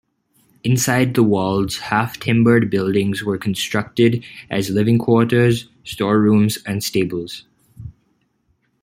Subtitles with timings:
[0.63, 7.45] Inside the walls half-timbered buildings were constructed as living quarters, store rooms, and stables.